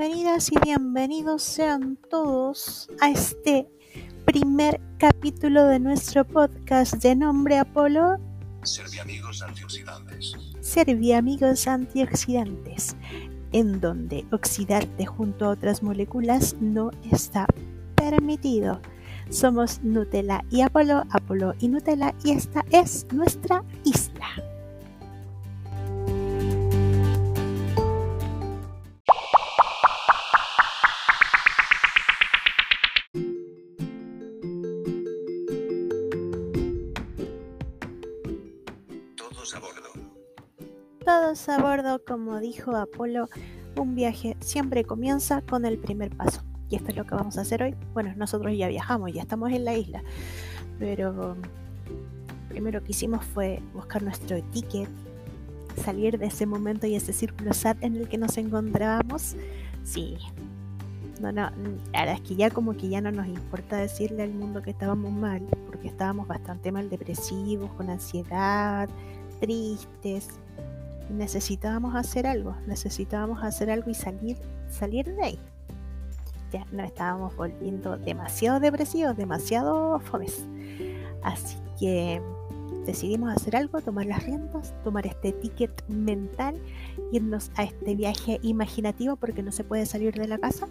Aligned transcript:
Bienvenidas 0.00 0.50
y 0.50 0.54
bienvenidos 0.64 1.42
sean 1.42 1.98
todos 2.08 2.88
a 3.02 3.10
este 3.10 3.68
primer 4.24 4.80
capítulo 4.96 5.66
de 5.66 5.78
nuestro 5.78 6.26
podcast 6.26 6.94
de 7.02 7.14
nombre 7.14 7.58
Apolo. 7.58 8.16
Serviamigos 8.62 9.42
antioxidantes. 9.42 10.36
Serviamigos 10.62 11.66
antioxidantes, 11.66 12.96
en 13.52 13.78
donde 13.78 14.24
oxidarte 14.32 15.04
junto 15.04 15.44
a 15.44 15.50
otras 15.50 15.82
moléculas 15.82 16.56
no 16.62 16.92
está 17.12 17.46
permitido. 17.94 18.80
Somos 19.28 19.82
Nutella 19.82 20.42
y 20.48 20.62
Apolo, 20.62 21.02
Apolo 21.10 21.52
y 21.60 21.68
Nutella, 21.68 22.14
y 22.24 22.30
esta 22.30 22.64
es 22.70 23.06
nuestra 23.12 23.62
isla. 23.84 24.09
A 41.48 41.58
bordo, 41.58 42.04
como 42.04 42.38
dijo 42.38 42.76
Apolo, 42.76 43.28
un 43.74 43.94
viaje 43.94 44.36
siempre 44.40 44.84
comienza 44.84 45.40
con 45.40 45.64
el 45.64 45.78
primer 45.78 46.14
paso. 46.14 46.42
Y 46.68 46.76
esto 46.76 46.90
es 46.90 46.96
lo 46.96 47.06
que 47.06 47.14
vamos 47.14 47.38
a 47.38 47.40
hacer 47.40 47.62
hoy. 47.62 47.74
Bueno, 47.94 48.12
nosotros 48.16 48.54
ya 48.56 48.68
viajamos, 48.68 49.12
ya 49.12 49.22
estamos 49.22 49.50
en 49.50 49.64
la 49.64 49.74
isla. 49.74 50.02
Pero 50.78 51.36
primero 52.50 52.82
que 52.84 52.90
hicimos 52.90 53.24
fue 53.24 53.62
buscar 53.72 54.02
nuestro 54.02 54.42
ticket, 54.52 54.88
salir 55.82 56.18
de 56.18 56.26
ese 56.26 56.44
momento 56.44 56.86
y 56.86 56.94
ese 56.94 57.14
círculo 57.14 57.54
sad 57.54 57.76
en 57.80 57.96
el 57.96 58.06
que 58.08 58.18
nos 58.18 58.36
encontrábamos. 58.36 59.34
Sí. 59.82 60.18
No, 61.20 61.32
no, 61.32 61.50
la 61.92 62.00
verdad 62.00 62.14
es 62.16 62.20
que 62.20 62.36
ya 62.36 62.50
como 62.50 62.76
que 62.76 62.88
ya 62.90 63.00
no 63.00 63.12
nos 63.12 63.26
importa 63.26 63.76
decirle 63.76 64.24
al 64.24 64.34
mundo 64.34 64.60
que 64.62 64.70
estábamos 64.70 65.10
mal, 65.10 65.40
porque 65.66 65.88
estábamos 65.88 66.28
bastante 66.28 66.70
mal 66.70 66.90
depresivos, 66.90 67.70
con 67.72 67.88
ansiedad, 67.88 68.88
tristes. 69.40 70.38
Necesitábamos 71.10 71.94
hacer 71.96 72.26
algo, 72.26 72.56
necesitábamos 72.66 73.42
hacer 73.42 73.70
algo 73.70 73.90
y 73.90 73.94
salir, 73.94 74.36
salir 74.68 75.06
de 75.14 75.22
ahí. 75.22 75.38
Ya 76.52 76.64
nos 76.72 76.86
estábamos 76.86 77.36
volviendo 77.36 77.96
demasiado 77.96 78.60
depresivos, 78.60 79.16
demasiado 79.16 80.00
fomes. 80.00 80.44
Así 81.22 81.56
que 81.78 82.20
decidimos 82.86 83.34
hacer 83.34 83.56
algo, 83.56 83.80
tomar 83.80 84.06
las 84.06 84.24
riendas, 84.24 84.74
tomar 84.82 85.06
este 85.06 85.32
ticket 85.32 85.70
mental, 85.88 86.54
irnos 87.12 87.50
a 87.56 87.64
este 87.64 87.94
viaje 87.94 88.40
imaginativo 88.42 89.16
porque 89.16 89.42
no 89.42 89.52
se 89.52 89.64
puede 89.64 89.86
salir 89.86 90.14
de 90.14 90.26
la 90.26 90.38
casa, 90.38 90.66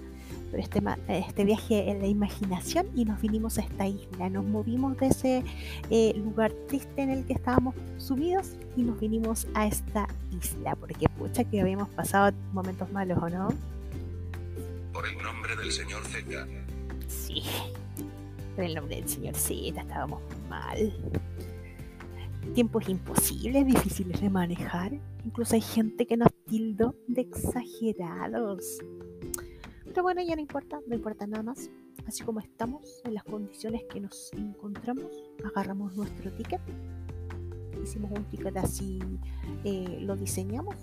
pero 0.51 0.63
este, 0.63 0.81
este 1.07 1.45
viaje 1.45 1.89
en 1.89 1.99
la 1.99 2.07
imaginación 2.07 2.87
y 2.95 3.05
nos 3.05 3.21
vinimos 3.21 3.57
a 3.57 3.61
esta 3.61 3.87
isla, 3.87 4.29
nos 4.29 4.45
movimos 4.45 4.97
de 4.97 5.07
ese 5.07 5.43
eh, 5.89 6.13
lugar 6.15 6.51
triste 6.67 7.01
en 7.01 7.09
el 7.09 7.25
que 7.25 7.33
estábamos 7.33 7.75
subidos 7.97 8.55
y 8.75 8.83
nos 8.83 8.99
vinimos 8.99 9.47
a 9.53 9.67
esta 9.67 10.07
isla, 10.31 10.75
porque 10.75 11.07
pucha 11.09 11.43
que 11.43 11.61
habíamos 11.61 11.89
pasado 11.89 12.35
momentos 12.53 12.91
malos, 12.91 13.17
¿o 13.21 13.29
no? 13.29 13.49
Por 14.93 15.07
el 15.07 15.17
nombre 15.21 15.55
del 15.55 15.71
señor 15.71 16.03
Z. 16.05 16.47
Sí, 17.07 17.43
por 18.55 18.65
el 18.65 18.75
nombre 18.75 18.97
del 18.97 19.07
señor 19.07 19.35
Z 19.35 19.79
estábamos 19.81 20.21
mal. 20.49 20.93
Tiempos 22.53 22.89
imposibles, 22.89 23.65
difíciles 23.65 24.21
de 24.21 24.29
manejar. 24.29 24.91
Incluso 25.25 25.55
hay 25.55 25.61
gente 25.61 26.07
que 26.07 26.17
nos 26.17 26.29
tildó 26.47 26.95
de 27.07 27.21
exagerados. 27.21 28.79
Pero 29.85 30.03
bueno, 30.03 30.21
ya 30.21 30.35
no 30.35 30.41
importa, 30.41 30.79
no 30.87 30.95
importa 30.95 31.27
nada 31.27 31.43
más. 31.43 31.69
Así 32.07 32.23
como 32.23 32.39
estamos, 32.39 33.01
en 33.05 33.13
las 33.13 33.23
condiciones 33.23 33.83
que 33.91 33.99
nos 33.99 34.31
encontramos, 34.33 35.05
agarramos 35.45 35.95
nuestro 35.95 36.31
ticket. 36.33 36.61
Hicimos 37.83 38.11
un 38.11 38.23
ticket 38.25 38.55
así, 38.57 38.99
eh, 39.63 39.99
lo 40.01 40.15
diseñamos, 40.15 40.75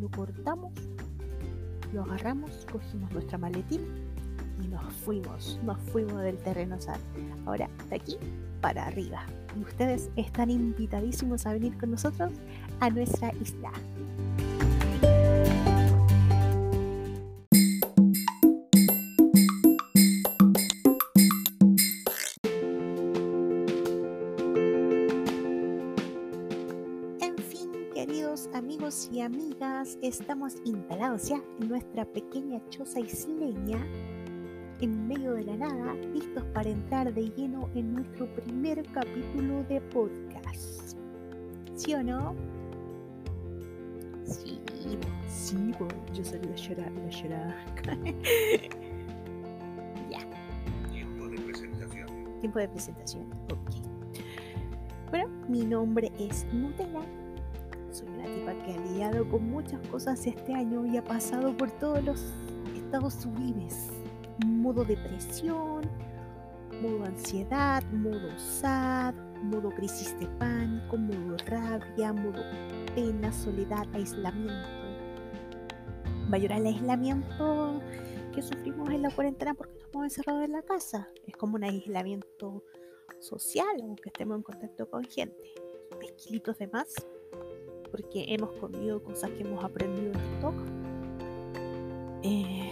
lo 0.00 0.10
cortamos, 0.10 0.72
lo 1.92 2.02
agarramos, 2.02 2.66
cogimos 2.70 3.10
nuestra 3.12 3.38
maletina 3.38 3.84
y 4.62 4.68
nos 4.68 4.92
fuimos, 4.92 5.58
nos 5.64 5.78
fuimos 5.90 6.22
del 6.22 6.38
terreno 6.38 6.80
sad. 6.80 6.98
Ahora, 7.44 7.68
de 7.88 7.96
aquí 7.96 8.16
para 8.60 8.86
arriba. 8.86 9.24
Y 9.56 9.62
ustedes 9.62 10.10
están 10.16 10.50
invitadísimos 10.50 11.46
a 11.46 11.52
venir 11.52 11.76
con 11.78 11.90
nosotros 11.90 12.32
a 12.80 12.90
nuestra 12.90 13.32
isla. 13.40 13.72
Queridos 27.96 28.50
amigos 28.52 29.08
y 29.10 29.22
amigas, 29.22 29.96
estamos 30.02 30.56
instalados 30.66 31.30
ya 31.30 31.40
en 31.58 31.70
nuestra 31.70 32.04
pequeña 32.04 32.60
choza 32.68 33.00
isleña 33.00 33.78
en 34.82 35.08
medio 35.08 35.32
de 35.32 35.44
la 35.44 35.56
nada, 35.56 35.94
listos 36.12 36.44
para 36.52 36.68
entrar 36.68 37.14
de 37.14 37.30
lleno 37.30 37.70
en 37.74 37.94
nuestro 37.94 38.26
primer 38.34 38.82
capítulo 38.92 39.64
de 39.70 39.80
podcast. 39.80 40.98
¿Sí 41.74 41.94
o 41.94 42.02
no? 42.02 42.34
Sí, 44.24 44.60
sí, 45.26 45.56
bo, 45.80 45.88
yo 46.12 46.22
soy 46.22 46.40
la 46.40 46.54
llora, 46.54 46.90
la 46.90 47.08
ya, 50.10 50.18
Tiempo 50.92 51.28
de 51.28 51.40
presentación. 51.40 52.08
tiempo 52.42 52.58
de 52.58 52.68
presentación. 52.68 53.24
Ok. 53.44 53.70
Bueno, 55.08 55.28
mi 55.48 55.64
nombre 55.64 56.12
es 56.18 56.44
Nutella. 56.52 57.00
Que 58.66 59.24
con 59.30 59.48
muchas 59.48 59.80
cosas 59.86 60.26
este 60.26 60.52
año 60.52 60.84
y 60.86 60.96
ha 60.96 61.04
pasado 61.04 61.56
por 61.56 61.70
todos 61.70 62.02
los 62.02 62.20
estados 62.74 63.14
sublimes. 63.14 63.90
Modo 64.44 64.84
depresión, 64.84 65.82
modo 66.82 67.04
ansiedad, 67.04 67.84
modo 67.92 68.36
sad, 68.36 69.14
modo 69.44 69.70
crisis 69.70 70.18
de 70.18 70.26
pánico, 70.26 70.96
modo 70.96 71.36
rabia, 71.46 72.12
modo 72.12 72.42
pena, 72.96 73.32
soledad, 73.32 73.86
aislamiento. 73.94 74.68
Mayor 76.28 76.54
al 76.54 76.66
aislamiento 76.66 77.80
que 78.34 78.42
sufrimos 78.42 78.90
en 78.90 79.02
la 79.02 79.10
cuarentena 79.10 79.54
porque 79.54 79.78
estamos 79.78 80.06
encerrados 80.06 80.42
en 80.42 80.52
la 80.52 80.62
casa. 80.62 81.08
Es 81.24 81.36
como 81.36 81.54
un 81.54 81.62
aislamiento 81.62 82.64
social, 83.20 83.76
aunque 83.80 84.08
estemos 84.08 84.38
en 84.38 84.42
contacto 84.42 84.90
con 84.90 85.04
gente. 85.04 85.54
10 86.00 86.12
kilitos 86.14 86.58
de 86.58 86.66
más 86.66 86.92
porque 87.90 88.24
hemos 88.28 88.50
comido 88.52 89.02
cosas 89.02 89.30
que 89.30 89.42
hemos 89.42 89.64
aprendido 89.64 90.06
en 90.06 90.12
TikTok. 90.12 90.54
Eh, 92.22 92.70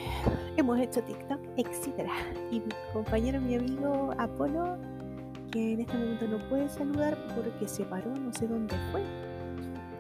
hemos 0.57 0.79
hecho 0.79 1.03
TikTok, 1.03 1.41
etc. 1.57 2.09
Y 2.51 2.61
mi 2.61 2.69
compañero, 2.93 3.41
mi 3.41 3.55
amigo 3.55 4.13
Apolo, 4.19 4.77
que 5.51 5.75
en 5.75 5.81
este 5.81 5.97
momento 5.97 6.27
no 6.27 6.39
puede 6.49 6.69
saludar 6.69 7.17
porque 7.35 7.69
se 7.69 7.85
paró, 7.85 8.11
no 8.11 8.33
sé 8.33 8.49
dónde 8.49 8.75
fue. 8.91 9.03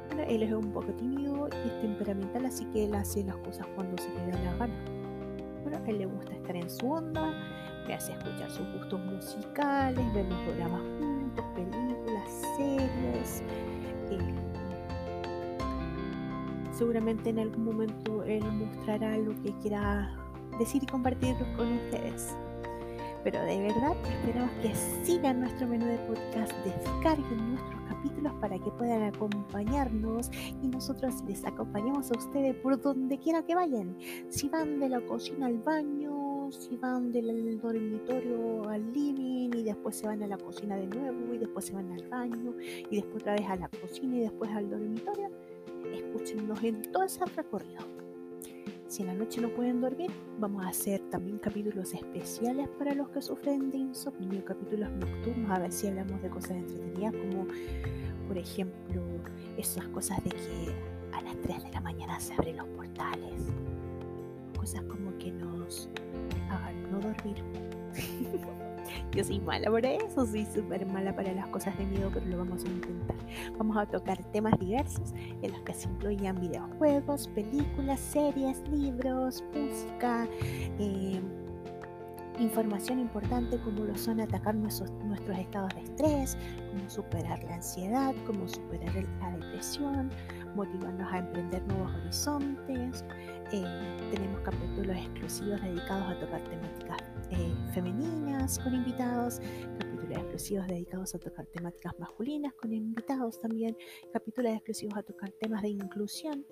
Bueno, 0.08 0.22
él 0.28 0.42
es 0.42 0.52
un 0.52 0.72
poco 0.72 0.92
tímido 0.94 1.48
y 1.52 1.68
es 1.68 1.80
temperamental, 1.80 2.46
así 2.46 2.64
que 2.66 2.84
él 2.84 2.94
hace 2.94 3.24
las 3.24 3.36
cosas 3.36 3.66
cuando 3.74 4.00
se 4.02 4.08
le 4.10 4.32
da 4.32 4.42
la 4.42 4.56
gana. 4.56 4.74
Bueno, 5.62 5.78
a 5.78 5.90
él 5.90 5.98
le 5.98 6.06
gusta 6.06 6.32
estar 6.34 6.56
en 6.56 6.68
su 6.68 6.90
onda, 6.90 7.32
me 7.86 7.94
hace 7.94 8.12
escuchar 8.12 8.50
sus 8.50 8.66
gustos 8.74 9.00
musicales, 9.00 10.14
vemos 10.14 10.38
programas 10.42 10.82
juntos, 10.98 11.44
películas, 11.54 12.42
series. 12.56 13.42
eh, 14.10 14.53
seguramente 16.76 17.30
en 17.30 17.38
algún 17.38 17.64
momento 17.64 18.22
él 18.24 18.44
mostrará 18.52 19.16
lo 19.16 19.30
que 19.42 19.52
quiera 19.60 20.14
decir 20.58 20.82
y 20.82 20.86
compartir 20.86 21.36
con 21.56 21.72
ustedes. 21.72 22.34
Pero 23.24 23.42
de 23.42 23.58
verdad 23.58 23.96
esperamos 24.04 24.50
que 24.60 24.74
sigan 25.04 25.40
nuestro 25.40 25.66
menú 25.66 25.86
de 25.86 25.96
podcast, 25.98 26.52
descarguen 26.64 27.54
nuestros 27.54 27.80
capítulos 27.88 28.32
para 28.34 28.58
que 28.58 28.70
puedan 28.72 29.02
acompañarnos 29.02 30.30
y 30.62 30.68
nosotros 30.68 31.22
les 31.26 31.42
acompañamos 31.46 32.10
a 32.10 32.18
ustedes 32.18 32.54
por 32.56 32.78
donde 32.80 33.18
quiera 33.18 33.42
que 33.42 33.54
vayan. 33.54 33.96
Si 34.28 34.50
van 34.50 34.78
de 34.78 34.90
la 34.90 35.00
cocina 35.00 35.46
al 35.46 35.58
baño, 35.58 36.52
si 36.52 36.76
van 36.76 37.12
del 37.12 37.58
dormitorio 37.58 38.68
al 38.68 38.92
living 38.92 39.50
y 39.56 39.62
después 39.62 39.96
se 39.96 40.06
van 40.06 40.22
a 40.22 40.26
la 40.26 40.36
cocina 40.36 40.76
de 40.76 40.86
nuevo 40.86 41.32
y 41.32 41.38
después 41.38 41.64
se 41.64 41.72
van 41.72 41.90
al 41.92 42.06
baño 42.08 42.54
y 42.60 42.96
después 42.96 43.22
otra 43.22 43.34
vez 43.34 43.48
a 43.48 43.56
la 43.56 43.68
cocina 43.68 44.16
y 44.18 44.20
después 44.20 44.50
al 44.50 44.68
dormitorio, 44.68 45.30
escúchenos 45.94 46.62
en 46.62 46.82
todo 46.92 47.04
ese 47.04 47.24
recorrido. 47.24 47.82
Si 48.86 49.02
en 49.02 49.08
la 49.08 49.14
noche 49.14 49.40
no 49.40 49.48
pueden 49.48 49.80
dormir, 49.80 50.10
vamos 50.38 50.64
a 50.64 50.68
hacer 50.68 51.00
también 51.10 51.38
capítulos 51.38 51.94
especiales 51.94 52.68
para 52.78 52.94
los 52.94 53.08
que 53.08 53.22
sufren 53.22 53.70
de 53.70 53.78
insomnio, 53.78 54.44
capítulos 54.44 54.90
nocturnos, 54.92 55.50
a 55.50 55.58
ver 55.58 55.72
si 55.72 55.88
hablamos 55.88 56.22
de 56.22 56.30
cosas 56.30 56.52
entretenidas 56.52 57.12
como, 57.12 57.46
por 58.28 58.38
ejemplo, 58.38 59.02
esas 59.56 59.86
cosas 59.88 60.22
de 60.22 60.30
que 60.30 60.74
a 61.12 61.22
las 61.22 61.36
3 61.40 61.64
de 61.64 61.70
la 61.72 61.80
mañana 61.80 62.20
se 62.20 62.34
abren 62.34 62.56
los 62.58 62.68
portales. 62.68 63.50
cosas 64.56 64.82
como 64.84 65.16
que 65.18 65.32
nos 65.32 65.88
hagan 66.50 66.90
no 66.90 67.00
dormir. 67.00 67.42
Yo 69.12 69.24
soy 69.24 69.40
mala 69.40 69.70
para 69.70 69.92
eso, 69.92 70.26
soy 70.26 70.46
súper 70.46 70.86
mala 70.86 71.14
para 71.14 71.32
las 71.32 71.48
cosas 71.48 71.76
de 71.78 71.86
miedo, 71.86 72.10
pero 72.12 72.26
lo 72.26 72.38
vamos 72.38 72.64
a 72.64 72.68
intentar. 72.68 73.16
Vamos 73.58 73.76
a 73.76 73.86
tocar 73.86 74.22
temas 74.32 74.58
diversos 74.58 75.12
en 75.42 75.52
los 75.52 75.60
que 75.62 75.74
se 75.74 75.88
incluyan 75.88 76.40
videojuegos, 76.40 77.28
películas, 77.28 78.00
series, 78.00 78.62
libros, 78.68 79.42
música, 79.54 80.26
eh, 80.78 81.20
información 82.38 82.98
importante 82.98 83.58
como 83.58 83.84
lo 83.84 83.96
son 83.96 84.20
atacar 84.20 84.54
nuestros, 84.54 84.90
nuestros 85.04 85.38
estados 85.38 85.74
de 85.74 85.82
estrés, 85.82 86.36
cómo 86.70 86.90
superar 86.90 87.42
la 87.44 87.54
ansiedad, 87.56 88.14
cómo 88.26 88.48
superar 88.48 89.04
la 89.20 89.30
depresión, 89.36 90.10
motivarnos 90.54 91.12
a 91.12 91.18
emprender 91.18 91.62
nuevos 91.68 91.92
horizontes. 91.94 93.04
Eh, 93.52 93.98
tenemos 94.12 94.40
capítulos 94.40 94.96
exclusivos 94.96 95.60
dedicados 95.62 96.08
a 96.08 96.20
tocar 96.20 96.40
temáticas 96.44 97.13
femeninas 97.74 98.60
con 98.60 98.72
invitados, 98.72 99.40
capítulos 99.80 100.18
exclusivos 100.18 100.66
dedicados 100.68 101.14
a 101.14 101.18
tocar 101.18 101.44
temáticas 101.46 101.92
masculinas 101.98 102.54
con 102.54 102.72
invitados 102.72 103.40
también, 103.40 103.76
capítulos 104.12 104.52
exclusivos 104.52 104.96
a 104.96 105.02
tocar 105.02 105.32
temas 105.40 105.60
de 105.62 105.70
inclusión, 105.70 106.46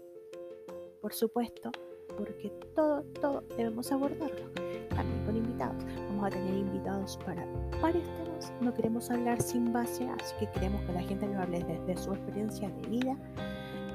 por 1.01 1.15
supuesto, 1.15 1.71
porque 2.19 2.51
todo, 2.75 3.05
todo 3.21 3.45
debemos 3.57 3.93
abordarlo, 3.93 4.51
también 4.91 5.25
con 5.25 5.37
invitados. 5.37 5.85
Vamos 6.09 6.27
a 6.27 6.31
tener 6.31 6.55
invitados 6.55 7.17
para 7.25 7.47
varios 7.81 8.05
temas, 8.05 8.53
no 8.61 8.75
queremos 8.75 9.09
hablar 9.09 9.41
sin 9.41 9.73
base, 9.73 10.09
así 10.09 10.35
que 10.41 10.51
queremos 10.51 10.83
que 10.83 10.93
la 10.93 11.03
gente 11.03 11.29
lo 11.29 11.39
hable 11.39 11.63
desde 11.63 12.03
su 12.03 12.13
experiencia 12.13 12.69
de 12.69 12.89
vida, 12.89 13.17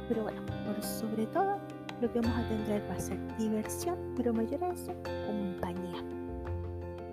pero 0.07 0.23
bueno, 0.23 0.45
por 0.65 0.81
sobre 0.81 1.25
todo 1.27 1.59
lo 1.99 2.09
que 2.09 2.21
vamos 2.21 2.37
a 2.37 2.47
tener 2.47 2.89
va 2.89 2.93
a 2.93 2.99
ser 2.99 3.19
diversión, 3.37 3.97
pero 4.15 4.33
mayor 4.33 4.63
eso, 4.63 4.93
compañía 5.25 6.16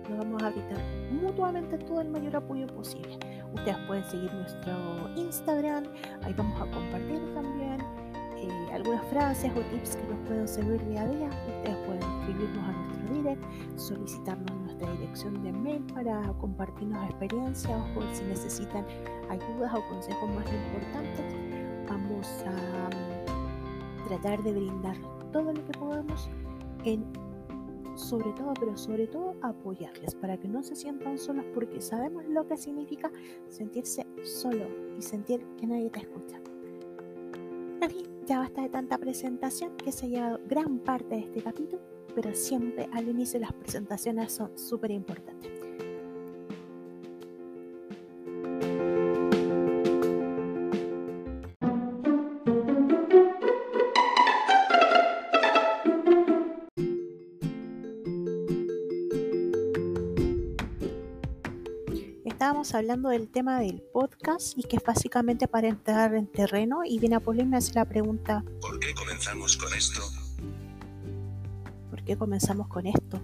nos 0.09 0.19
vamos 0.19 0.43
a 0.43 0.49
brindar 0.49 0.81
mutuamente 1.11 1.77
todo 1.79 2.01
el 2.01 2.09
mayor 2.09 2.35
apoyo 2.35 2.67
posible. 2.67 3.17
Ustedes 3.53 3.77
pueden 3.87 4.03
seguir 4.05 4.33
nuestro 4.33 5.09
Instagram, 5.15 5.85
ahí 6.23 6.33
vamos 6.33 6.61
a 6.61 6.65
compartir 6.71 7.21
también 7.33 7.81
eh, 8.37 8.69
algunas 8.73 9.03
frases 9.05 9.51
o 9.55 9.61
tips 9.71 9.95
que 9.95 10.03
nos 10.03 10.27
pueden 10.27 10.47
servir 10.47 10.85
día 10.87 11.01
a 11.01 11.07
día. 11.07 11.29
Ustedes 11.57 11.77
pueden 11.85 12.03
escribirnos 12.19 12.63
a 12.63 12.71
nuestro 12.71 13.13
direct, 13.13 13.43
solicitarnos 13.77 14.57
nuestra 14.61 14.91
dirección 14.91 15.43
de 15.43 15.51
mail 15.51 15.83
para 15.93 16.21
compartirnos 16.39 17.03
experiencias 17.09 17.81
o 17.95 18.01
si 18.13 18.23
necesitan 18.25 18.85
ayudas 19.29 19.73
o 19.73 19.87
consejos 19.87 20.29
más 20.35 20.45
importantes. 20.51 21.35
Vamos 21.89 22.27
a 22.45 22.89
mm, 22.89 24.07
tratar 24.07 24.43
de 24.43 24.51
brindar 24.51 24.97
todo 25.31 25.53
lo 25.53 25.65
que 25.65 25.77
podamos 25.79 26.29
en 26.83 27.05
sobre 27.95 28.31
todo, 28.33 28.53
pero 28.59 28.77
sobre 28.77 29.07
todo 29.07 29.35
apoyarles 29.41 30.15
para 30.15 30.37
que 30.37 30.47
no 30.47 30.63
se 30.63 30.75
sientan 30.75 31.17
solos 31.17 31.45
porque 31.53 31.81
sabemos 31.81 32.25
lo 32.25 32.45
que 32.47 32.57
significa 32.57 33.11
sentirse 33.47 34.05
solo 34.23 34.65
y 34.97 35.01
sentir 35.01 35.45
que 35.57 35.67
nadie 35.67 35.89
te 35.89 35.99
escucha. 35.99 36.39
En 37.81 37.89
fin, 37.89 38.05
ya 38.25 38.39
basta 38.39 38.61
de 38.61 38.69
tanta 38.69 38.97
presentación 38.97 39.75
que 39.77 39.91
se 39.91 40.05
ha 40.05 40.09
llevado 40.09 40.39
gran 40.47 40.79
parte 40.79 41.15
de 41.15 41.21
este 41.21 41.41
capítulo, 41.41 41.81
pero 42.13 42.33
siempre 42.33 42.87
al 42.91 43.07
inicio 43.09 43.39
las 43.39 43.53
presentaciones 43.53 44.31
son 44.31 44.57
súper 44.57 44.91
importantes. 44.91 45.54
Hablando 62.39 63.09
del 63.09 63.29
tema 63.29 63.59
del 63.59 63.81
podcast 63.93 64.57
y 64.57 64.63
que 64.63 64.77
es 64.77 64.83
básicamente 64.83 65.47
para 65.47 65.67
entrar 65.67 66.13
en 66.15 66.27
terreno 66.27 66.81
y 66.83 66.99
viene 66.99 67.15
Apolo 67.15 67.41
y 67.41 67.45
me 67.45 67.57
hace 67.57 67.73
la 67.73 67.85
pregunta 67.85 68.43
¿Por 68.61 68.79
qué 68.79 68.93
comenzamos 68.93 69.55
con 69.57 69.73
esto? 69.73 70.01
¿Por 71.89 72.03
qué 72.03 72.17
comenzamos 72.17 72.67
con 72.67 72.87
esto? 72.87 73.19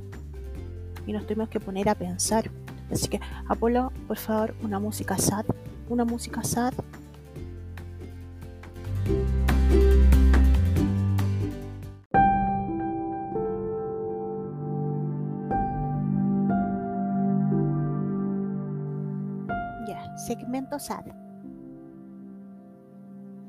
Y 1.05 1.13
nos 1.13 1.25
tuvimos 1.25 1.49
que 1.49 1.59
poner 1.59 1.89
a 1.89 1.95
pensar. 1.95 2.49
Así 2.91 3.07
que, 3.07 3.19
Apolo, 3.47 3.91
por 4.07 4.17
favor, 4.17 4.55
una 4.61 4.79
música 4.79 5.17
sad, 5.17 5.45
una 5.89 6.05
música 6.05 6.43
sad 6.43 6.73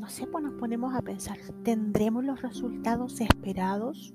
No 0.01 0.09
sé, 0.09 0.27
pues 0.27 0.43
nos 0.43 0.55
ponemos 0.55 0.95
a 0.95 1.03
pensar, 1.03 1.39
¿tendremos 1.63 2.25
los 2.25 2.43
resultados 2.43 3.21
esperados? 3.21 4.13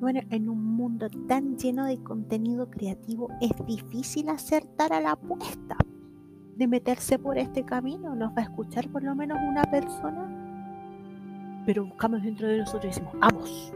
Bueno, 0.00 0.20
en 0.30 0.48
un 0.48 0.62
mundo 0.62 1.08
tan 1.28 1.56
lleno 1.56 1.86
de 1.86 2.02
contenido 2.02 2.68
creativo 2.68 3.28
es 3.40 3.52
difícil 3.66 4.28
acertar 4.28 4.92
a 4.92 5.00
la 5.00 5.12
apuesta 5.12 5.76
de 6.56 6.66
meterse 6.66 7.18
por 7.18 7.38
este 7.38 7.64
camino. 7.64 8.14
Nos 8.14 8.30
va 8.30 8.40
a 8.40 8.42
escuchar 8.42 8.88
por 8.88 9.02
lo 9.02 9.14
menos 9.14 9.38
una 9.48 9.62
persona, 9.64 11.62
pero 11.64 11.86
buscamos 11.86 12.22
dentro 12.22 12.48
de 12.48 12.58
nosotros 12.58 12.84
y 12.84 12.88
decimos, 12.88 13.14
vamos, 13.20 13.72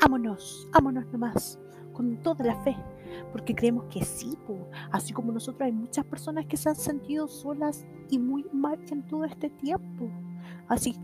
vámonos, 0.00 0.68
vámonos 0.72 1.06
nomás, 1.12 1.58
con 2.00 2.16
toda 2.22 2.46
la 2.46 2.56
fe 2.62 2.74
porque 3.30 3.54
creemos 3.54 3.84
que 3.90 4.02
sí, 4.02 4.38
así 4.90 5.12
como 5.12 5.32
nosotros 5.32 5.60
hay 5.66 5.72
muchas 5.72 6.06
personas 6.06 6.46
que 6.46 6.56
se 6.56 6.70
han 6.70 6.76
sentido 6.76 7.28
solas 7.28 7.86
y 8.08 8.18
muy 8.18 8.46
mal 8.54 8.78
en 8.90 9.06
todo 9.06 9.24
este 9.24 9.50
tiempo. 9.50 10.08
Así, 10.66 10.96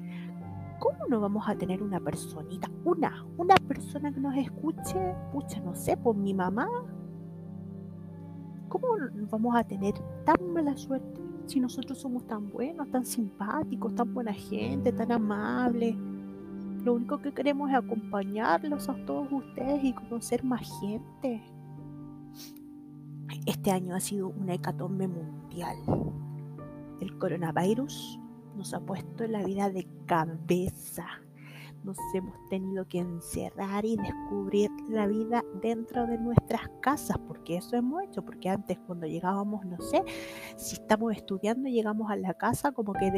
¿cómo 0.79 1.07
no 1.07 1.21
vamos 1.21 1.47
a 1.47 1.55
tener 1.55 1.83
una 1.83 2.01
personita, 2.01 2.71
una, 2.85 3.27
una 3.37 3.57
persona 3.57 4.11
que 4.11 4.21
nos 4.21 4.35
escuche? 4.37 5.15
Pucha, 5.33 5.61
no 5.61 5.75
sé, 5.75 5.99
por 5.99 6.17
mi 6.17 6.33
mamá. 6.33 6.67
¿Cómo 8.71 8.87
vamos 9.31 9.55
a 9.55 9.65
tener 9.65 9.95
tan 10.25 10.55
mala 10.55 10.77
suerte 10.77 11.21
si 11.45 11.61
nosotros 11.61 11.99
somos 11.99 12.27
tan 12.27 12.49
buenos, 12.49 12.91
tan 12.91 13.05
simpáticos, 13.05 13.95
tan 13.95 14.15
buena 14.15 14.33
gente, 14.33 14.91
tan 14.93 15.13
amables? 15.13 15.95
Lo 16.87 16.95
único 16.95 17.19
que 17.19 17.35
queremos 17.35 17.69
es 17.69 17.75
acompañarlos 17.75 18.89
a 18.89 18.95
todos 19.07 19.27
ustedes 19.33 19.83
y 19.83 19.93
conocer 19.93 20.45
más 20.45 20.71
gente. 20.79 21.43
Este 23.45 23.73
año 23.73 23.97
ha 23.97 23.99
sido 23.99 24.29
una 24.29 24.55
hecatombe 24.55 25.09
mundial. 25.09 25.77
El 27.01 27.19
coronavirus 27.19 28.21
nos 28.55 28.73
ha 28.73 28.79
puesto 28.79 29.27
la 29.27 29.43
vida 29.43 29.69
de 29.69 29.85
cabeza. 30.07 31.07
Nos 31.83 31.99
hemos 32.15 32.37
tenido 32.51 32.87
que 32.87 33.01
encerrar 33.01 33.85
y 33.85 33.97
descubrir 33.97 34.71
la 34.89 35.09
vida 35.09 35.43
dentro 35.61 36.07
de 36.07 36.19
nuestras 36.19 36.71
casas, 36.83 37.19
porque 37.27 37.57
eso 37.57 37.75
hemos 37.75 38.05
hecho, 38.05 38.25
porque 38.25 38.49
antes 38.49 38.79
cuando 38.87 39.09
llegábamos, 39.09 39.67
no 39.67 39.81
sé, 39.81 40.05
si 40.57 40.77
estamos 40.77 41.17
estudiando, 41.17 41.69
llegamos 41.69 42.09
a 42.13 42.15
la 42.15 42.35
casa 42.35 42.71
como 42.71 42.93
que 42.93 43.11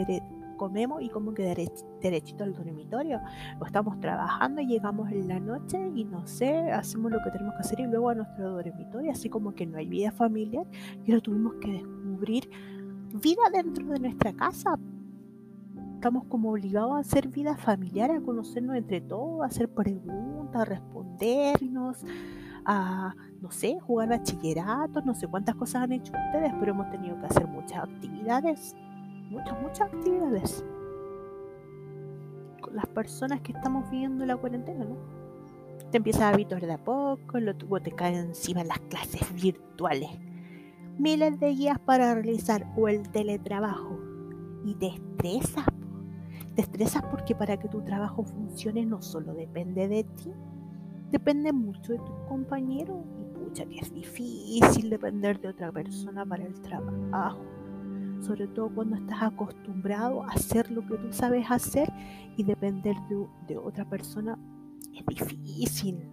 comemos 0.58 1.00
y 1.00 1.08
como 1.08 1.32
que 1.32 1.42
derechito 2.02 2.44
al 2.44 2.52
dormitorio. 2.52 3.22
O 3.58 3.64
estamos 3.64 3.98
trabajando 4.00 4.60
y 4.60 4.66
llegamos 4.66 5.10
en 5.10 5.28
la 5.28 5.40
noche 5.40 5.78
y 5.94 6.04
no 6.04 6.26
sé, 6.26 6.70
hacemos 6.70 7.10
lo 7.10 7.18
que 7.24 7.30
tenemos 7.30 7.54
que 7.54 7.60
hacer 7.60 7.80
y 7.80 7.86
luego 7.86 8.10
a 8.10 8.14
nuestro 8.14 8.50
dormitorio, 8.50 9.10
así 9.10 9.30
como 9.30 9.54
que 9.54 9.64
no 9.64 9.78
hay 9.78 9.86
vida 9.86 10.12
familiar 10.12 10.66
y 11.06 11.12
lo 11.12 11.22
tuvimos 11.22 11.54
que 11.62 11.72
descubrir 11.72 12.50
vida 13.14 13.42
dentro 13.50 13.86
de 13.86 14.00
nuestra 14.00 14.34
casa. 14.34 14.78
Estamos 15.94 16.24
como 16.26 16.50
obligados 16.50 16.92
a 16.92 16.98
hacer 16.98 17.28
vida 17.28 17.56
familiar, 17.56 18.10
a 18.10 18.20
conocernos 18.20 18.76
entre 18.76 19.00
todos, 19.00 19.42
a 19.42 19.46
hacer 19.46 19.68
preguntas, 19.68 20.62
a 20.62 20.64
respondernos, 20.64 22.04
a, 22.64 23.14
no 23.40 23.50
sé, 23.50 23.80
jugar 23.80 24.10
bachillerato, 24.10 25.00
no 25.00 25.14
sé 25.14 25.26
cuántas 25.26 25.56
cosas 25.56 25.82
han 25.84 25.92
hecho 25.92 26.12
ustedes, 26.12 26.52
pero 26.60 26.72
hemos 26.72 26.90
tenido 26.90 27.18
que 27.18 27.26
hacer 27.26 27.48
muchas 27.48 27.82
actividades 27.82 28.76
muchas, 29.30 29.60
muchas 29.60 29.92
actividades. 29.92 30.64
Con 32.60 32.76
las 32.76 32.86
personas 32.86 33.40
que 33.40 33.52
estamos 33.52 33.90
viviendo 33.90 34.26
la 34.26 34.36
cuarentena, 34.36 34.84
¿no? 34.84 34.96
Te 35.90 35.98
empiezas 35.98 36.22
a 36.22 36.30
habituar 36.30 36.66
de 36.66 36.72
a 36.72 36.84
poco, 36.84 37.38
luego 37.38 37.80
te 37.80 37.92
caen 37.92 38.16
encima 38.16 38.64
las 38.64 38.80
clases 38.80 39.22
virtuales, 39.40 40.10
miles 40.98 41.40
de 41.40 41.50
guías 41.50 41.78
para 41.78 42.14
realizar 42.14 42.66
o 42.76 42.88
el 42.88 43.08
teletrabajo. 43.08 43.98
Y 44.64 44.74
te 44.74 44.88
estresas. 44.88 45.64
Te 46.54 46.62
estresas 46.62 47.04
porque 47.04 47.34
para 47.34 47.56
que 47.56 47.68
tu 47.68 47.80
trabajo 47.82 48.24
funcione 48.24 48.84
no 48.84 49.00
solo 49.00 49.32
depende 49.32 49.86
de 49.86 50.02
ti, 50.02 50.32
depende 51.10 51.52
mucho 51.52 51.92
de 51.92 51.98
tus 52.00 52.18
compañeros. 52.28 52.98
Y 53.20 53.38
pucha 53.44 53.64
que 53.64 53.78
es 53.78 53.94
difícil 53.94 54.90
depender 54.90 55.40
de 55.40 55.48
otra 55.48 55.70
persona 55.70 56.26
para 56.26 56.44
el 56.44 56.60
trabajo 56.60 57.57
sobre 58.20 58.46
todo 58.48 58.74
cuando 58.74 58.96
estás 58.96 59.22
acostumbrado 59.22 60.22
a 60.22 60.28
hacer 60.28 60.70
lo 60.70 60.86
que 60.86 60.96
tú 60.96 61.12
sabes 61.12 61.46
hacer 61.50 61.92
y 62.36 62.42
depender 62.42 62.96
de, 63.46 63.56
otra 63.56 63.84
persona 63.84 64.38
es 64.94 65.04
difícil. 65.06 66.08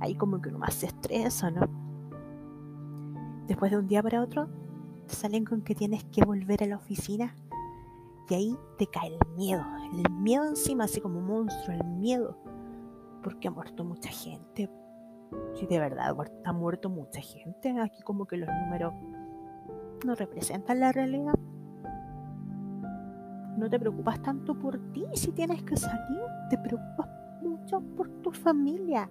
Ahí 0.00 0.14
como 0.14 0.40
que 0.40 0.48
uno 0.48 0.58
más 0.58 0.74
se 0.74 0.86
estresa, 0.86 1.50
¿no? 1.50 1.68
Después 3.46 3.70
de 3.70 3.78
un 3.78 3.86
día 3.86 4.02
para 4.02 4.22
otro, 4.22 4.48
te 5.06 5.14
salen 5.14 5.44
con 5.44 5.62
que 5.62 5.74
tienes 5.74 6.04
que 6.04 6.24
volver 6.24 6.62
a 6.62 6.66
la 6.66 6.76
oficina 6.76 7.34
y 8.28 8.34
ahí 8.34 8.58
te 8.78 8.86
cae 8.86 9.08
el 9.08 9.34
miedo, 9.36 9.64
el 9.92 10.10
miedo 10.10 10.46
encima, 10.46 10.84
así 10.84 11.00
como 11.00 11.20
monstruo, 11.20 11.76
el 11.76 11.84
miedo, 11.84 12.38
porque 13.22 13.48
ha 13.48 13.50
muerto 13.50 13.84
mucha 13.84 14.08
gente. 14.08 14.70
Si 15.54 15.66
de 15.66 15.78
verdad 15.78 16.16
ha 16.44 16.52
muerto 16.52 16.88
mucha 16.88 17.20
gente, 17.20 17.78
aquí 17.80 18.02
como 18.02 18.26
que 18.26 18.36
los 18.36 18.48
números 18.48 18.94
no 20.04 20.14
representan 20.14 20.80
la 20.80 20.92
realidad. 20.92 21.34
No 23.56 23.70
te 23.70 23.78
preocupas 23.78 24.20
tanto 24.22 24.58
por 24.58 24.78
ti 24.92 25.04
si 25.14 25.32
tienes 25.32 25.62
que 25.62 25.76
salir, 25.76 26.22
te 26.50 26.58
preocupas 26.58 27.08
mucho 27.42 27.80
por 27.96 28.08
tu 28.22 28.32
familia. 28.32 29.08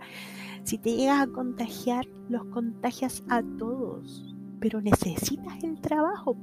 Si 0.63 0.77
te 0.77 0.95
llegas 0.95 1.21
a 1.21 1.31
contagiar, 1.31 2.05
los 2.29 2.45
contagias 2.45 3.23
a 3.29 3.41
todos, 3.57 4.35
pero 4.59 4.81
necesitas 4.81 5.63
el 5.63 5.79
trabajo 5.79 6.35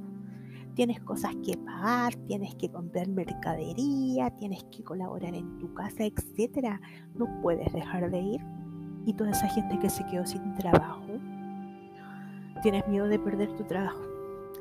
tienes 0.73 0.99
cosas 1.01 1.35
que 1.45 1.57
pagar, 1.57 2.15
tienes 2.27 2.55
que 2.55 2.69
comprar 2.69 3.07
mercadería, 3.07 4.29
tienes 4.31 4.63
que 4.65 4.83
colaborar 4.83 5.35
en 5.35 5.59
tu 5.59 5.73
casa, 5.73 6.05
etc. 6.05 6.79
No 7.15 7.27
puedes 7.41 7.71
dejar 7.73 8.09
de 8.09 8.19
ir. 8.19 8.41
Y 9.05 9.13
toda 9.13 9.31
esa 9.31 9.47
gente 9.49 9.79
que 9.79 9.89
se 9.89 10.05
quedó 10.05 10.25
sin 10.25 10.53
trabajo, 10.55 11.01
tienes 12.61 12.87
miedo 12.87 13.07
de 13.07 13.19
perder 13.19 13.51
tu 13.55 13.63
trabajo. 13.63 14.10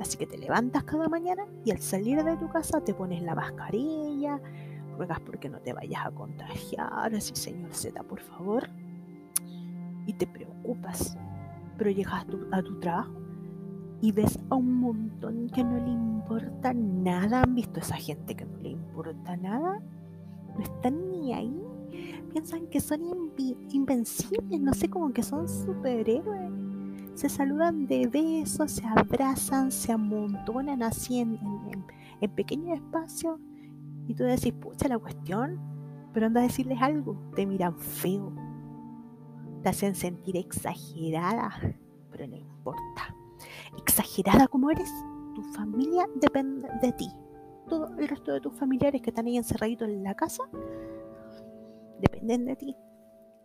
Así 0.01 0.17
que 0.17 0.27
te 0.27 0.39
levantas 0.39 0.85
cada 0.85 1.09
mañana 1.09 1.45
y 1.65 1.71
al 1.71 1.79
salir 1.79 2.25
de 2.25 2.37
tu 2.39 2.49
casa 2.49 2.81
te 2.81 2.95
pones 2.95 3.23
la 3.23 3.35
mascarilla, 3.35 4.41
ruegas 4.97 5.21
porque 5.21 5.51
no 5.51 5.61
te 5.61 5.75
vayas 5.75 6.07
a 6.07 6.11
contagiar, 6.11 7.15
así 7.15 7.37
señor 7.37 7.75
Z, 7.75 8.03
por 8.05 8.21
favor. 8.21 8.69
Y 10.07 10.15
te 10.15 10.27
preocupas, 10.27 11.17
pero 11.77 11.91
llegas 11.91 12.25
a 12.51 12.63
tu 12.63 12.81
trabajo 12.81 13.13
y 14.01 14.13
ves 14.13 14.39
a 14.49 14.55
un 14.55 14.75
montón 14.75 15.51
que 15.51 15.63
no 15.63 15.77
le 15.77 15.91
importa 15.91 16.73
nada. 16.73 17.43
¿Han 17.43 17.55
visto 17.55 17.81
a 17.81 17.83
esa 17.83 17.97
gente 17.97 18.35
que 18.35 18.47
no 18.47 18.57
le 18.59 18.71
importa 18.71 19.37
nada? 19.37 19.81
No 20.55 20.61
están 20.63 21.11
ni 21.11 21.35
ahí. 21.35 21.63
Piensan 22.33 22.67
que 22.69 22.81
son 22.81 23.01
invencibles, 23.71 24.61
no 24.61 24.73
sé, 24.73 24.89
como 24.89 25.13
que 25.13 25.23
son 25.23 25.49
superhéroes. 25.49 26.60
Se 27.15 27.29
saludan 27.29 27.87
de 27.87 28.07
besos, 28.07 28.73
se 28.73 28.87
abrazan, 28.87 29.71
se 29.71 29.93
amontonan 29.93 30.83
así 30.83 31.21
en, 31.21 31.35
en, 31.73 31.85
en 32.21 32.31
pequeños 32.35 32.79
espacios. 32.79 33.39
Y 34.07 34.15
tú 34.15 34.25
decís, 34.25 34.53
pucha 34.53 34.89
la 34.89 34.99
cuestión, 34.99 35.61
pero 36.13 36.27
anda 36.27 36.41
a 36.41 36.45
decirles 36.45 36.81
algo. 36.81 37.17
Te 37.37 37.47
miran 37.47 37.77
feo. 37.79 38.33
Te 39.63 39.69
hacen 39.69 39.95
sentir 39.95 40.37
exagerada, 40.37 41.51
pero 42.11 42.27
no 42.27 42.37
importa 42.37 43.15
exagerada 43.79 44.47
como 44.49 44.71
eres, 44.71 44.91
tu 45.35 45.43
familia 45.43 46.07
depende 46.17 46.69
de 46.81 46.93
ti. 46.93 47.11
Todo 47.69 47.89
el 47.99 48.09
resto 48.09 48.33
de 48.33 48.41
tus 48.41 48.55
familiares 48.55 49.01
que 49.01 49.11
están 49.11 49.27
ahí 49.27 49.37
encerraditos 49.37 49.89
en 49.89 50.03
la 50.03 50.15
casa 50.15 50.43
dependen 52.01 52.47
de 52.47 52.57
ti. 52.57 52.77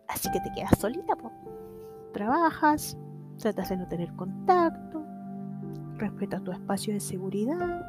Así 0.08 0.30
que 0.30 0.40
te 0.40 0.50
quedas 0.54 0.78
solita, 0.78 1.16
po. 1.16 1.32
trabajas, 2.12 2.96
tratas 3.38 3.68
de 3.68 3.76
no 3.76 3.86
tener 3.86 4.12
contacto, 4.14 5.04
respetas 5.98 6.42
tu 6.42 6.52
espacio 6.52 6.94
de 6.94 7.00
seguridad. 7.00 7.84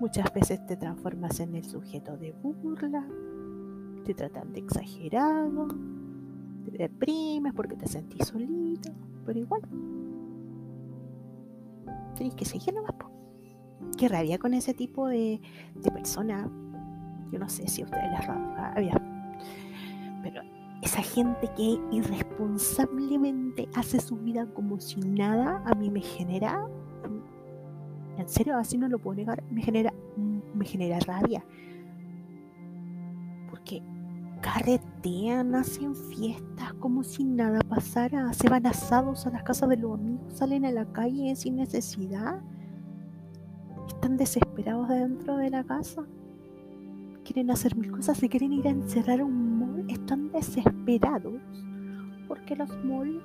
Muchas 0.00 0.32
veces 0.32 0.64
te 0.66 0.76
transformas 0.76 1.40
en 1.40 1.54
el 1.54 1.64
sujeto 1.64 2.16
de 2.16 2.32
burla, 2.32 3.06
te 4.04 4.14
tratan 4.14 4.52
de 4.52 4.60
exagerado, 4.60 5.68
te 6.64 6.78
deprimes 6.78 7.54
porque 7.54 7.76
te 7.76 7.86
sentís 7.86 8.26
solito, 8.26 8.90
pero 9.24 9.38
igual 9.38 9.62
tenéis 12.16 12.34
que 12.34 12.44
seguir 12.44 12.74
nomás. 12.74 12.94
Qué 13.96 14.08
rabia 14.08 14.38
con 14.38 14.54
ese 14.54 14.74
tipo 14.74 15.06
de, 15.08 15.40
de 15.74 15.90
persona. 15.90 16.50
Yo 17.30 17.38
no 17.38 17.48
sé 17.48 17.66
si 17.68 17.82
a 17.82 17.84
ustedes 17.84 18.10
les 18.10 18.26
rabia. 18.26 19.00
Pero 20.22 20.42
esa 20.96 21.02
gente 21.02 21.50
que 21.56 21.78
irresponsablemente 21.92 23.68
hace 23.74 24.00
su 24.00 24.16
vida 24.16 24.46
como 24.54 24.80
si 24.80 24.98
nada, 25.00 25.62
a 25.66 25.74
mí 25.74 25.90
me 25.90 26.00
genera. 26.00 26.66
En 28.16 28.28
serio, 28.28 28.56
así 28.56 28.78
no 28.78 28.88
lo 28.88 28.98
puedo 28.98 29.16
negar. 29.16 29.42
Me 29.50 29.62
genera, 29.62 29.92
me 30.54 30.64
genera 30.64 30.98
rabia. 31.00 31.44
Porque 33.50 33.82
carretean, 34.40 35.54
hacen 35.54 35.94
fiestas 35.94 36.72
como 36.74 37.02
si 37.02 37.24
nada 37.24 37.60
pasara, 37.60 38.32
se 38.32 38.48
van 38.48 38.66
asados 38.66 39.26
a 39.26 39.30
las 39.30 39.42
casas 39.42 39.68
de 39.68 39.76
los 39.76 39.98
amigos, 39.98 40.34
salen 40.34 40.64
a 40.64 40.72
la 40.72 40.86
calle 40.92 41.34
sin 41.36 41.56
necesidad, 41.56 42.40
están 43.88 44.16
desesperados 44.16 44.88
dentro 44.88 45.36
de 45.36 45.50
la 45.50 45.64
casa, 45.64 46.06
quieren 47.24 47.50
hacer 47.50 47.76
mil 47.76 47.90
cosas, 47.90 48.18
se 48.18 48.28
quieren 48.28 48.52
ir 48.52 48.66
a 48.68 48.70
encerrar 48.70 49.22
un 49.22 49.55
están 49.88 50.30
desesperados 50.32 51.40
porque 52.28 52.56
los 52.56 52.70
malls 52.84 53.22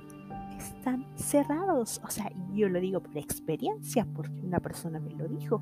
están 0.58 1.06
cerrados. 1.16 2.02
O 2.04 2.10
sea, 2.10 2.32
yo 2.54 2.70
lo 2.70 2.80
digo 2.80 3.02
por 3.02 3.18
experiencia, 3.18 4.08
porque 4.14 4.40
una 4.44 4.60
persona 4.60 5.00
me 5.00 5.12
lo 5.12 5.28
dijo. 5.28 5.62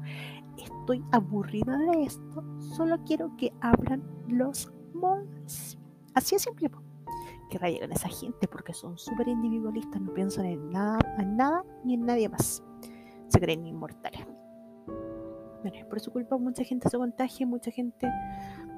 Estoy 0.57 1.03
aburrida 1.11 1.77
de 1.77 2.03
esto, 2.03 2.43
solo 2.59 2.97
quiero 3.05 3.35
que 3.37 3.53
abran 3.61 4.03
los 4.27 4.71
Así 6.13 6.35
es 6.35 6.41
simple. 6.41 6.69
Que 7.49 7.57
rayen 7.57 7.91
esa 7.91 8.09
gente 8.09 8.47
porque 8.47 8.73
son 8.73 8.97
súper 8.97 9.27
individualistas, 9.27 10.01
no 10.01 10.13
piensan 10.13 10.45
en 10.45 10.69
nada, 10.71 10.99
en 11.17 11.37
nada 11.37 11.63
ni 11.83 11.95
en 11.95 12.05
nadie 12.05 12.29
más. 12.29 12.63
Se 13.27 13.39
creen 13.39 13.65
inmortales. 13.65 14.25
Bueno, 15.61 15.87
por 15.89 15.99
su 15.99 16.11
culpa 16.11 16.37
mucha 16.37 16.63
gente 16.63 16.89
se 16.89 16.97
contagia, 16.97 17.45
mucha 17.47 17.71
gente 17.71 18.07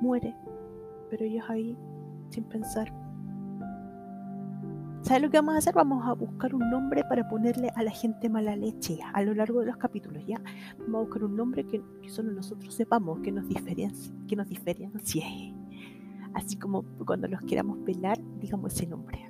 muere. 0.01 0.36
Pero 1.10 1.25
ellos 1.25 1.46
ahí, 1.50 1.78
sin 2.32 2.44
pensar. 2.46 2.92
¿Sabes 5.02 5.24
lo 5.24 5.30
que 5.30 5.38
vamos 5.38 5.56
a 5.56 5.58
hacer? 5.58 5.74
Vamos 5.74 6.08
a 6.08 6.14
buscar 6.14 6.54
un 6.54 6.70
nombre 6.70 7.04
para 7.04 7.28
ponerle 7.28 7.72
a 7.76 7.84
la 7.84 7.92
gente 7.92 8.30
mala 8.30 8.56
leche 8.56 9.00
a 9.14 9.22
lo 9.24 9.34
largo 9.34 9.60
de 9.60 9.66
los 9.66 9.78
capítulos, 9.78 10.24
¿ya? 10.26 10.40
Vamos 10.80 10.96
a 10.96 11.04
buscar 11.06 11.24
un 11.24 11.36
nombre 11.36 11.66
que, 11.66 11.82
solo 12.08 12.32
nosotros 12.32 12.74
sepamos, 12.74 13.20
que 13.20 13.32
nos 13.32 13.48
diferencie, 13.48 14.14
que 14.28 14.36
nos 14.36 14.48
diferencie 14.48 15.56
así 16.34 16.56
como 16.56 16.84
cuando 17.06 17.28
los 17.28 17.42
queramos 17.42 17.80
pelar, 17.80 18.18
digamos 18.40 18.74
ese 18.74 18.88
nombre. 18.88 19.28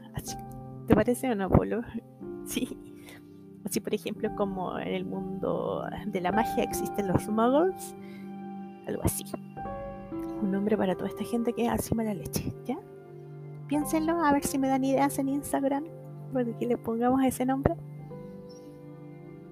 ¿Te 0.88 0.96
parece 0.96 1.32
o 1.32 1.36
no, 1.36 1.50
Polo? 1.50 1.82
Sí. 2.44 2.78
Así, 3.64 3.80
por 3.80 3.94
ejemplo, 3.94 4.30
como 4.36 4.78
en 4.80 4.90
el 4.90 5.06
mundo 5.06 5.86
de 6.08 6.20
la 6.20 6.32
magia 6.32 6.64
existen 6.64 7.08
los 7.08 7.30
muggles, 7.30 7.96
algo 8.88 9.04
así. 9.04 9.24
Un 10.42 10.52
nombre 10.52 10.76
para 10.76 10.96
toda 10.96 11.08
esta 11.08 11.24
gente 11.24 11.54
que 11.54 11.68
es 11.68 11.72
así 11.72 11.94
mala 11.96 12.14
leche, 12.14 12.52
¿ya? 12.66 12.78
Piénsenlo, 13.72 14.22
a 14.22 14.34
ver 14.34 14.44
si 14.46 14.58
me 14.58 14.68
dan 14.68 14.84
ideas 14.84 15.18
en 15.18 15.30
Instagram, 15.30 15.86
para 16.34 16.58
que 16.58 16.66
le 16.66 16.78
pongamos 16.78 17.24
ese 17.24 17.46
nombre. 17.46 17.74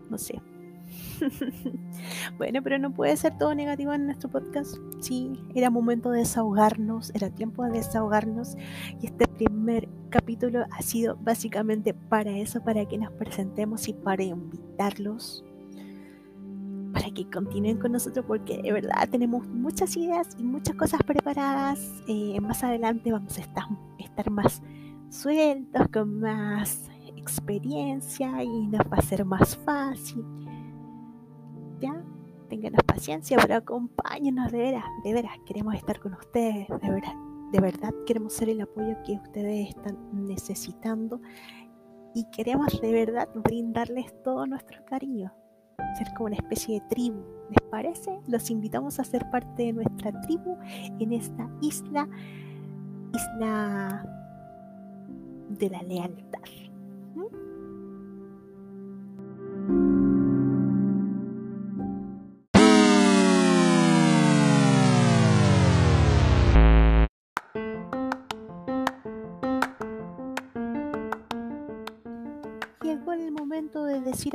No 0.10 0.18
sé, 0.18 0.42
bueno, 2.38 2.62
pero 2.62 2.78
no 2.80 2.94
puede 2.94 3.16
ser 3.16 3.38
todo 3.38 3.56
negativo 3.56 3.94
en 3.94 4.08
nuestro 4.08 4.30
podcast. 4.30 4.76
Sí, 5.00 5.32
era 5.56 5.70
momento 5.70 6.12
de 6.12 6.20
desahogarnos, 6.20 7.16
era 7.16 7.30
tiempo 7.30 7.64
de 7.64 7.72
desahogarnos 7.72 8.58
y 9.02 9.06
este 9.06 9.26
primer 9.26 9.88
capítulo 10.10 10.66
ha 10.70 10.82
sido 10.82 11.16
básicamente 11.16 11.94
para 11.94 12.32
eso, 12.32 12.62
para 12.62 12.86
que 12.86 12.98
nos 12.98 13.14
presentemos 13.14 13.88
y 13.88 13.94
para 13.94 14.24
invitarlos 14.24 15.46
que 17.14 17.30
continúen 17.30 17.78
con 17.78 17.92
nosotros 17.92 18.26
porque 18.28 18.62
de 18.62 18.72
verdad 18.72 19.08
tenemos 19.10 19.48
muchas 19.48 19.96
ideas 19.98 20.28
y 20.38 20.44
muchas 20.44 20.76
cosas 20.76 21.02
preparadas. 21.04 21.80
Eh, 22.08 22.40
más 22.42 22.64
adelante 22.64 23.12
vamos 23.12 23.38
a 23.38 23.42
estar, 23.42 23.66
estar 23.98 24.30
más 24.30 24.62
sueltos, 25.10 25.88
con 25.94 26.20
más 26.20 26.90
experiencia 27.16 28.44
y 28.44 28.68
nos 28.68 28.82
va 28.82 28.98
a 28.98 29.02
ser 29.02 29.26
más 29.26 29.58
fácil 29.58 30.24
ya, 31.80 32.04
ténganos 32.50 32.84
paciencia, 32.84 33.38
pero 33.42 33.56
acompáñenos 33.56 34.52
de 34.52 34.58
veras, 34.58 34.86
de 35.04 35.14
veras, 35.14 35.38
queremos 35.46 35.76
estar 35.76 36.00
con 36.00 36.14
ustedes, 36.14 36.68
de 36.68 36.90
verdad, 36.90 37.16
de 37.52 37.60
verdad 37.60 37.94
queremos 38.06 38.34
ser 38.34 38.50
el 38.50 38.62
apoyo 38.62 38.96
que 39.06 39.14
ustedes 39.14 39.70
están 39.70 39.98
necesitando 40.12 41.22
y 42.14 42.26
queremos 42.32 42.80
de 42.82 42.92
verdad 42.92 43.30
brindarles 43.36 44.12
todo 44.24 44.46
nuestro 44.46 44.84
cariño, 44.86 45.34
ser 45.98 46.08
como 46.16 46.28
una 46.28 46.36
especie 46.36 46.80
de 46.80 46.88
tribu. 46.88 47.22
¿Les 47.50 47.70
parece? 47.70 48.20
Los 48.28 48.50
invitamos 48.50 49.00
a 49.00 49.04
ser 49.04 49.30
parte 49.32 49.64
de 49.64 49.74
nuestra 49.74 50.20
tribu 50.22 50.58
en 51.00 51.14
esta 51.14 51.50
isla, 51.62 52.08
isla 53.14 54.06
de 55.50 55.70
la 55.70 55.82
lealtad. 55.84 56.40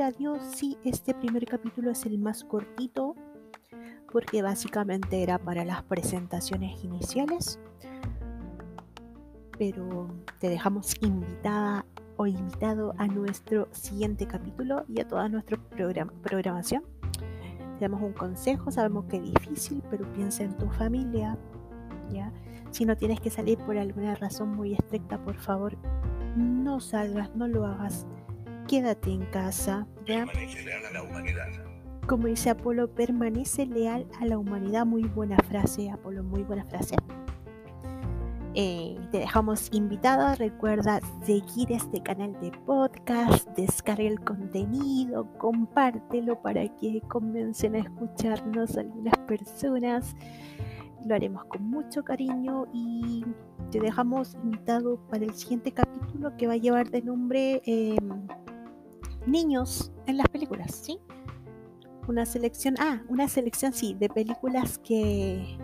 Decir 0.05 0.27
adiós, 0.27 0.43
sí, 0.55 0.77
este 0.83 1.13
primer 1.13 1.45
capítulo 1.45 1.91
es 1.91 2.05
el 2.05 2.17
más 2.19 2.43
cortito 2.43 3.15
porque 4.11 4.41
básicamente 4.41 5.21
era 5.21 5.37
para 5.37 5.65
las 5.65 5.83
presentaciones 5.83 6.83
iniciales. 6.83 7.59
Pero 9.57 10.07
te 10.39 10.49
dejamos 10.49 10.95
invitada 11.01 11.85
o 12.17 12.27
invitado 12.27 12.93
a 12.97 13.07
nuestro 13.07 13.67
siguiente 13.71 14.25
capítulo 14.25 14.85
y 14.87 15.01
a 15.01 15.07
toda 15.07 15.27
nuestra 15.27 15.57
programación. 16.21 16.83
Te 17.77 17.85
damos 17.85 18.01
un 18.01 18.13
consejo, 18.13 18.71
sabemos 18.71 19.05
que 19.05 19.17
es 19.17 19.23
difícil, 19.23 19.83
pero 19.89 20.11
piensa 20.13 20.43
en 20.43 20.55
tu 20.57 20.69
familia, 20.69 21.37
¿ya? 22.09 22.31
Si 22.71 22.85
no 22.85 22.95
tienes 22.95 23.19
que 23.19 23.29
salir 23.29 23.57
por 23.59 23.77
alguna 23.77 24.15
razón 24.15 24.55
muy 24.55 24.73
estricta, 24.73 25.17
por 25.23 25.35
favor, 25.35 25.77
no 26.37 26.79
salgas, 26.79 27.35
no 27.35 27.47
lo 27.47 27.65
hagas. 27.65 28.07
Quédate 28.67 29.11
en 29.11 29.25
casa, 29.25 29.87
¿ya? 30.07 30.25
Como 32.07 32.27
dice 32.27 32.49
Apolo, 32.49 32.93
permanece 32.93 33.65
leal 33.65 34.07
a 34.19 34.25
la 34.25 34.37
humanidad. 34.37 34.85
Muy 34.85 35.03
buena 35.03 35.37
frase, 35.47 35.89
Apolo, 35.89 36.23
muy 36.23 36.43
buena 36.43 36.65
frase. 36.65 36.95
Eh, 38.57 38.97
te 39.11 39.19
dejamos 39.19 39.69
invitada. 39.73 40.35
Recuerda 40.35 41.01
seguir 41.25 41.73
este 41.73 42.01
canal 42.01 42.39
de 42.39 42.51
podcast, 42.65 43.47
descarga 43.49 44.03
el 44.03 44.19
contenido, 44.21 45.27
compártelo 45.37 46.41
para 46.41 46.65
que 46.77 47.01
comiencen 47.09 47.75
a 47.75 47.79
escucharnos 47.79 48.77
algunas 48.77 49.17
personas. 49.27 50.15
Lo 51.05 51.15
haremos 51.15 51.43
con 51.45 51.69
mucho 51.69 52.03
cariño 52.03 52.65
y 52.73 53.25
te 53.71 53.79
dejamos 53.79 54.35
invitado 54.35 54.97
para 55.09 55.25
el 55.25 55.33
siguiente 55.33 55.73
capítulo 55.73 56.35
que 56.37 56.47
va 56.47 56.53
a 56.53 56.57
llevar 56.57 56.89
de 56.89 57.01
nombre 57.01 57.61
em, 57.65 58.25
Niños 59.25 59.91
en 60.05 60.17
las 60.17 60.27
películas, 60.29 60.71
¿sí? 60.71 60.99
Una 62.07 62.25
selección, 62.25 62.75
ah, 62.79 63.01
una 63.07 63.27
selección 63.27 63.73
sí, 63.73 63.95
de 63.95 64.09
películas 64.09 64.77
que 64.79 65.57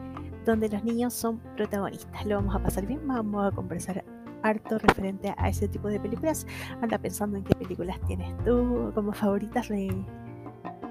donde 0.46 0.70
los 0.70 0.84
niños 0.84 1.14
son 1.14 1.40
protagonistas. 1.56 2.26
Lo 2.26 2.36
vamos 2.36 2.56
a 2.56 2.64
pasar 2.64 2.86
bien, 2.86 3.08
vamos 3.08 3.52
a 3.52 3.56
conversar 3.56 4.04
harto 4.44 4.80
referente 4.80 5.34
a 5.38 5.50
ese 5.50 5.68
tipo 5.68 5.88
de 5.88 6.00
películas. 6.00 6.48
Anda 6.82 6.98
pensando 6.98 7.38
en 7.38 7.44
qué 7.44 7.56
películas 7.56 8.00
tienes 8.08 8.36
tú 8.44 8.92
como 8.96 9.14
favoritas 9.14 9.70
de, 9.70 9.90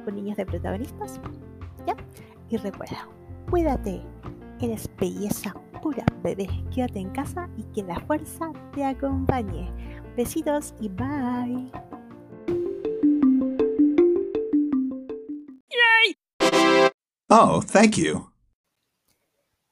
con 0.05 0.15
niños 0.15 0.37
de 0.37 0.47
protagonistas. 0.47 1.21
¿Ya? 1.87 1.97
Y 2.49 2.57
recuerda, 2.57 3.09
cuídate, 3.50 4.03
eres 4.61 4.89
belleza 4.99 5.55
pura, 5.83 6.05
bebé. 6.23 6.49
Quédate 6.73 7.00
en 7.00 7.11
casa 7.11 7.49
y 7.57 7.65
que 7.65 7.83
la 7.83 7.99
fuerza 8.00 8.53
te 8.73 8.85
acompañe. 8.85 9.73
Besitos 10.17 10.75
y 10.81 10.89
bye. 10.89 11.89
Oh, 17.32 17.62
thank 17.62 17.96
you. 17.96 18.28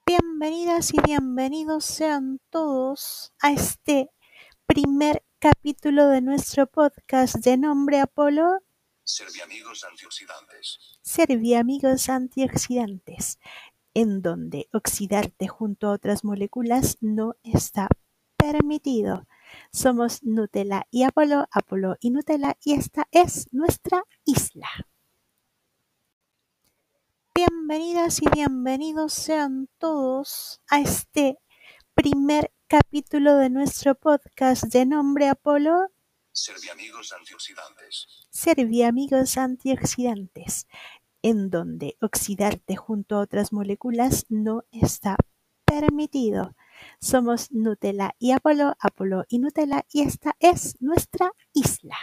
Bienvenidas 0.06 0.94
y 0.94 0.98
bienvenidos 1.04 1.84
sean 1.84 2.40
todos 2.50 3.32
a 3.40 3.50
este 3.50 4.10
primer 4.64 5.24
capítulo 5.40 6.06
de 6.06 6.20
nuestro 6.20 6.68
podcast 6.68 7.34
de 7.34 7.56
nombre 7.56 7.98
Apolo. 7.98 8.60
Serviamigos 9.02 9.82
antioxidantes. 9.82 11.00
Serviamigos 11.02 12.08
antioxidantes, 12.08 13.40
en 13.92 14.22
donde 14.22 14.68
oxidarte 14.72 15.48
junto 15.48 15.88
a 15.88 15.94
otras 15.94 16.22
moléculas 16.22 16.96
no 17.00 17.34
está 17.42 17.88
permitido. 18.36 19.26
Somos 19.72 20.22
Nutella 20.22 20.86
y 20.92 21.02
Apolo, 21.02 21.48
Apolo 21.50 21.96
y 21.98 22.10
Nutella, 22.10 22.56
y 22.62 22.74
esta 22.74 23.08
es 23.10 23.48
nuestra 23.50 24.04
isla. 24.24 24.68
Bienvenidas 27.38 28.20
y 28.20 28.24
bienvenidos 28.34 29.12
sean 29.12 29.68
todos 29.78 30.60
a 30.68 30.80
este 30.80 31.38
primer 31.94 32.52
capítulo 32.66 33.36
de 33.36 33.48
nuestro 33.48 33.94
podcast 33.94 34.64
de 34.64 34.84
nombre 34.84 35.28
Apolo. 35.28 35.86
Serviamigos 36.32 37.12
antioxidantes. 37.12 38.26
Serviamigos 38.30 39.38
antioxidantes, 39.38 40.66
en 41.22 41.48
donde 41.48 41.96
oxidarte 42.00 42.74
junto 42.74 43.14
a 43.14 43.20
otras 43.20 43.52
moléculas 43.52 44.26
no 44.28 44.64
está 44.72 45.16
permitido. 45.64 46.56
Somos 47.00 47.52
Nutella 47.52 48.16
y 48.18 48.32
Apolo, 48.32 48.74
Apolo 48.80 49.26
y 49.28 49.38
Nutella, 49.38 49.86
y 49.92 50.02
esta 50.02 50.34
es 50.40 50.74
nuestra 50.80 51.30
isla. 51.52 51.98